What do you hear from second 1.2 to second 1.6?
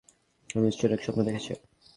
দেখেছে!